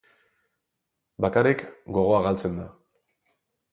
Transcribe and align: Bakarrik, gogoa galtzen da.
Bakarrik, 1.25 1.63
gogoa 1.99 2.23
galtzen 2.29 2.59
da. 2.63 2.67